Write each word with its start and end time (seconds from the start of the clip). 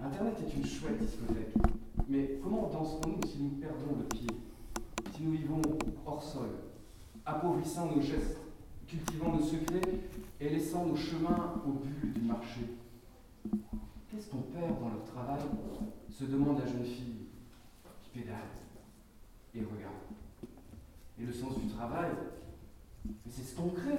Internet 0.00 0.36
est 0.46 0.56
une 0.56 0.66
chouette 0.66 0.98
discothèque, 0.98 1.54
mais 2.08 2.38
comment 2.42 2.68
danserons-nous 2.68 3.26
si 3.26 3.38
nous 3.42 3.50
perdons 3.50 3.96
le 3.98 4.04
pied, 4.04 4.26
si 5.14 5.22
nous 5.22 5.32
vivons 5.32 5.62
hors 6.04 6.22
sol, 6.22 6.48
appauvrissant 7.24 7.90
nos 7.94 8.02
gestes, 8.02 8.36
cultivant 8.86 9.32
nos 9.32 9.42
secrets 9.42 9.80
et 10.40 10.50
laissant 10.50 10.84
nos 10.84 10.96
chemins 10.96 11.62
au 11.66 11.72
but 11.72 12.12
du 12.12 12.20
marché? 12.20 12.60
Qu'est-ce 14.10 14.28
qu'on 14.28 14.42
perd 14.42 14.78
dans 14.78 14.88
leur 14.90 15.04
travail? 15.04 15.40
se 16.10 16.24
demande 16.24 16.58
la 16.58 16.66
jeune 16.66 16.84
fille 16.84 17.26
qui 18.02 18.10
pédale 18.20 18.36
et 19.54 19.60
regarde. 19.60 19.94
Et 21.18 21.24
le 21.24 21.32
sens 21.32 21.58
du 21.58 21.66
travail, 21.68 22.10
c'est 23.28 23.42
ce 23.42 23.56
qu'on 23.56 23.70
crée, 23.70 23.98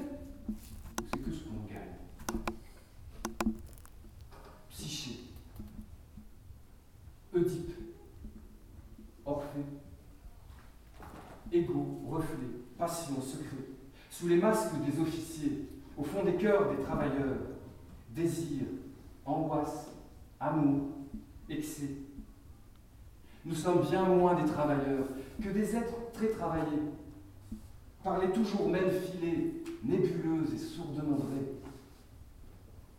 sous 14.24 14.30
les 14.30 14.38
masques 14.38 14.76
des 14.86 15.02
officiers, 15.02 15.68
au 15.98 16.04
fond 16.04 16.24
des 16.24 16.36
cœurs 16.36 16.74
des 16.74 16.82
travailleurs, 16.82 17.36
désir, 18.12 18.62
angoisse, 19.26 19.90
amour, 20.40 20.92
excès. 21.50 21.90
Nous 23.44 23.54
sommes 23.54 23.82
bien 23.82 24.04
moins 24.04 24.42
des 24.42 24.50
travailleurs 24.50 25.08
que 25.42 25.50
des 25.50 25.76
êtres 25.76 26.12
très 26.14 26.30
travaillés, 26.30 26.84
parler 28.02 28.32
toujours 28.32 28.70
même 28.70 28.90
filée, 28.92 29.62
nébuleuse 29.84 30.54
et 30.54 30.58
sourdement 30.58 31.18
vraie. 31.18 31.52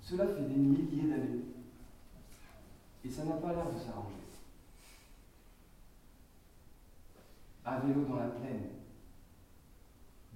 Cela 0.02 0.26
fait 0.26 0.42
des 0.42 0.60
milliers 0.60 1.08
d'années. 1.08 1.40
Et 3.02 3.08
ça 3.08 3.24
n'a 3.24 3.36
pas 3.36 3.54
l'air 3.54 3.72
de 3.72 3.78
s'arranger. 3.78 4.10
À 7.64 7.78
vélo 7.78 8.04
dans 8.04 8.16
la 8.16 8.26
plaine, 8.26 8.68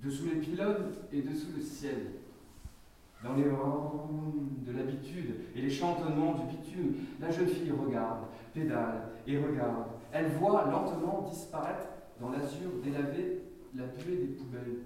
dessous 0.02 0.27
les 0.27 0.41
pylônes 0.41 0.92
et 1.12 1.22
dessous 1.22 1.48
le 1.56 1.62
ciel, 1.62 2.12
dans 3.22 3.34
les 3.34 3.50
rondes 3.50 4.64
de 4.64 4.72
l'habitude 4.72 5.34
et 5.55 5.62
les 5.62 5.70
chantonnements 5.70 6.34
du 6.34 6.56
bitume, 6.56 6.94
la 7.20 7.30
jeune 7.30 7.48
fille 7.48 7.72
regarde, 7.72 8.27
pédale 8.55 9.08
et 9.27 9.38
regarde. 9.38 9.86
Elle 10.12 10.28
voit 10.28 10.66
lentement 10.70 11.27
disparaître 11.28 11.88
dans 12.20 12.30
l'azur 12.30 12.70
délavé 12.82 13.42
la 13.74 13.86
buée 13.86 14.16
des 14.16 14.34
poubelles. 14.34 14.78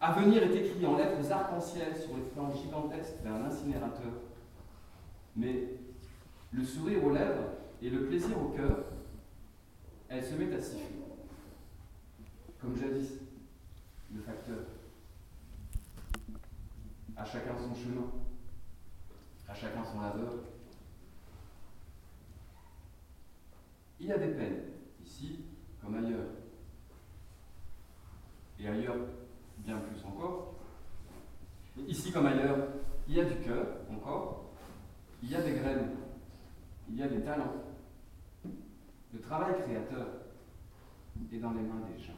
Avenir 0.00 0.42
est 0.42 0.54
écrit 0.54 0.86
en 0.86 0.96
lettres 0.96 1.32
arc-en-ciel 1.32 1.96
sur 1.96 2.16
les 2.16 2.22
flancs 2.22 2.52
gigantesques 2.54 3.22
d'un 3.24 3.44
incinérateur. 3.44 4.12
Mais 5.34 5.70
le 6.52 6.64
sourire 6.64 7.04
aux 7.04 7.10
lèvres 7.10 7.50
et 7.82 7.90
le 7.90 8.06
plaisir 8.06 8.40
au 8.40 8.48
cœur, 8.50 8.84
elle 10.08 10.24
se 10.24 10.34
met 10.34 10.54
à 10.54 10.60
siffler. 10.60 11.02
Comme 12.60 12.76
jadis, 12.76 13.20
le 14.14 14.20
facteur. 14.22 14.58
À 17.16 17.24
chacun 17.24 17.56
son 17.56 17.74
chemin, 17.74 18.10
à 19.48 19.54
chacun 19.54 19.84
son 19.84 20.00
laveur. 20.00 20.34
Il 23.98 24.06
y 24.06 24.12
a 24.12 24.18
des 24.18 24.34
peines, 24.34 24.62
ici 25.04 25.40
comme 25.80 25.94
ailleurs. 25.94 26.28
Et 28.58 28.68
ailleurs, 28.68 28.96
bien 29.58 29.78
plus 29.78 30.04
encore. 30.04 30.54
ici 31.86 32.12
comme 32.12 32.26
ailleurs, 32.26 32.68
il 33.08 33.14
y 33.14 33.20
a 33.20 33.24
du 33.24 33.36
cœur, 33.40 33.66
encore. 33.90 34.52
Il 35.22 35.30
y 35.30 35.34
a 35.34 35.42
des 35.42 35.54
graines. 35.54 35.96
Il 36.88 36.96
y 36.96 37.02
a 37.02 37.08
des 37.08 37.22
talents. 37.22 37.54
Le 39.12 39.20
travail 39.20 39.54
créateur 39.62 40.06
est 41.32 41.38
dans 41.38 41.52
les 41.52 41.62
mains 41.62 41.80
des 41.90 42.02
gens. 42.02 42.12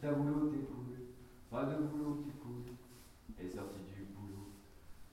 t'as 0.00 0.12
boulot, 0.12 0.50
t'es 0.50 0.58
pas 1.50 1.64
de 1.64 1.82
boulot 1.82 2.22
qui 2.24 2.30
coule, 2.38 2.64
est 3.38 3.48
sorti 3.48 3.80
du 3.80 4.04
boulot, 4.14 4.52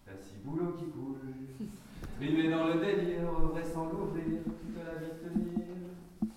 t'as 0.05 0.17
six 0.17 0.37
boulots 0.43 0.73
qui 0.77 0.85
coulent, 0.85 1.17
privé 2.17 2.49
dans 2.49 2.67
le 2.67 2.79
délire, 2.79 3.31
vrai 3.31 3.63
sans 3.63 3.89
l'ouvrir, 3.89 4.43
toute 4.45 4.77
la 4.77 4.99
vie 4.99 5.13
tenir, 5.21 6.29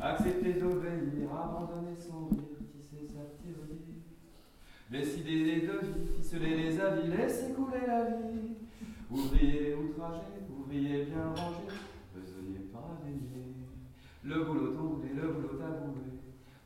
accepter 0.00 0.54
d'obéir, 0.54 1.32
abandonner 1.32 1.96
son 1.96 2.26
rire, 2.28 2.60
tisser 2.72 3.06
sa 3.06 3.24
théorie, 3.42 4.04
décider 4.90 5.44
les 5.44 5.60
devis, 5.66 6.16
ficeler 6.16 6.56
les 6.56 6.80
avis, 6.80 7.08
laisser 7.08 7.52
couler 7.52 7.86
la 7.86 8.04
vie, 8.04 8.54
ouvrier 9.10 9.74
outragé, 9.74 10.20
ouvrier 10.50 11.06
bien 11.06 11.28
rangé, 11.34 11.66
besognez 12.14 12.66
pas 12.72 13.00
le 14.22 14.44
boulot 14.44 14.74
tombé, 14.74 15.08
le 15.14 15.28
boulot 15.28 15.56
taboué, 15.56 16.05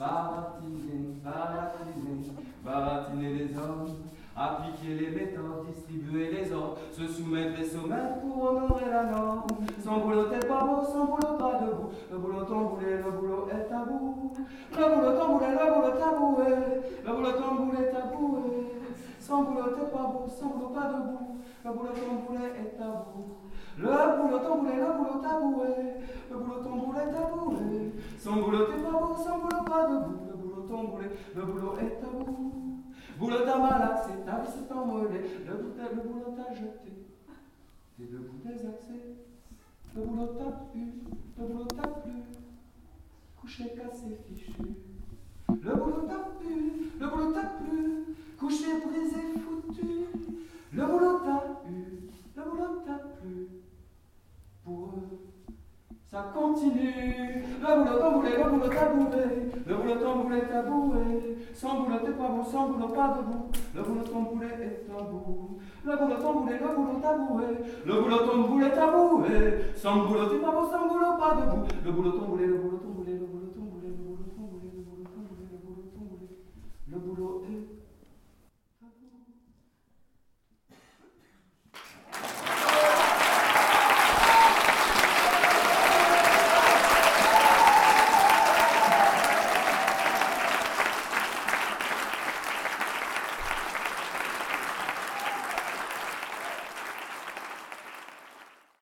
baratiner, 0.00 1.20
baratiner, 1.22 2.32
baratiner 2.64 3.34
les 3.34 3.54
hommes, 3.58 3.86
appliquer 4.34 4.94
les 4.94 5.10
méthodes, 5.10 5.66
distribuer 5.68 6.30
les 6.32 6.52
ordres, 6.52 6.78
se 6.90 7.06
soumettre 7.06 7.60
et 7.60 7.66
sommeils 7.66 8.14
pour 8.22 8.42
honorer 8.42 8.88
la 8.90 9.04
norme. 9.04 9.42
Sans 9.84 9.98
boulot 9.98 10.24
t'es 10.30 10.46
pas 10.46 10.64
beau, 10.64 10.82
sans 10.82 11.04
boulot 11.04 11.36
pas 11.38 11.60
debout, 11.60 11.90
le 12.10 12.16
boulot 12.18 12.44
tamboulé, 12.44 12.96
le 12.96 13.10
boulot 13.10 13.48
est 13.50 13.68
bout. 13.90 14.32
Le 14.72 14.94
boulot 14.94 15.18
tamboulé, 15.18 15.46
le 15.52 15.74
boulot 15.74 15.92
taboué, 15.98 16.50
le 17.04 17.12
boulot 17.12 17.32
tamboulé 17.32 17.90
taboué. 17.92 18.40
Sans 19.18 19.42
boulot 19.42 19.76
t'es 19.76 19.86
pas 19.94 20.04
beau, 20.04 20.26
sans 20.28 20.46
boulot 20.46 20.70
pas 20.70 20.88
debout, 20.94 21.36
le 21.62 21.70
boulot 21.72 21.92
tamboulé 21.92 22.44
est 22.56 22.78
bout. 22.80 23.36
Le 23.76 23.86
boulot 23.86 24.38
tamboulé, 24.38 24.76
le 24.76 24.92
boulot 24.96 25.20
taboué, 25.22 25.39
le 31.34 31.42
boulot 31.42 31.76
est 31.78 32.02
à 32.04 32.24
bout. 32.24 32.84
Boulot 33.18 33.44
ta 33.44 33.58
malade, 33.58 33.98
c'est 34.06 34.24
ta 34.24 34.40
vie, 34.40 34.48
c'est 34.48 34.74
mollet, 34.74 35.22
le 35.46 35.54
le 35.54 36.02
boulot 36.08 36.34
t'a 36.36 36.54
jeté. 36.54 37.06
T'es 37.96 38.04
debout 38.04 38.40
des 38.44 38.66
accès. 38.66 39.16
Le 39.94 40.02
boulot 40.02 40.28
t'a 40.38 40.50
pu, 40.72 41.02
le 41.38 41.46
boulot 41.46 41.64
t'a 41.66 41.88
plu, 41.88 42.12
couché 43.40 43.64
cassé 43.76 44.16
fichu. 44.26 44.52
Le 45.48 45.74
boulot 45.74 46.06
t'a 46.08 46.30
pu, 46.38 46.69
continue, 57.60 57.80
le 57.80 57.84
boulot 57.84 57.98
tamboulé, 57.98 58.30
le 58.36 58.44
boulot 58.44 58.68
taboué, 58.68 59.22
le 59.66 59.74
boulot 59.74 59.94
tamboulé 59.96 60.40
taboué, 60.42 61.36
sans 61.54 61.80
boulot 61.80 61.98
t'es 62.04 62.12
pas 62.12 62.28
bon, 62.28 62.44
sans 62.44 62.68
boulot 62.68 62.88
pas 62.88 63.16
debout, 63.18 63.50
le 63.74 63.82
boulot 63.82 64.02
tamboulé 64.02 64.46
est 64.46 64.86
tabou, 64.88 65.58
le 65.84 65.96
boulot 65.96 66.16
tamboulé, 66.16 66.54
le 66.58 66.68
boulot 66.76 67.00
taboué, 67.00 67.44
le 67.86 67.92
boulot 68.02 68.18
tamboulé 68.18 68.70
taboué, 68.70 69.74
sans 69.76 69.96
boulot 70.06 70.26
t'es 70.26 70.38
pas 70.38 70.50
bon, 70.50 70.64
sans 70.70 70.88
boulot 70.88 71.16
pas 71.18 71.34
debout, 71.36 71.64
le 71.84 71.90
boulot 71.92 72.12
tamboulé, 72.12 72.46
le 72.46 72.54
boulot 72.54 72.78
tamboulé 72.78 73.09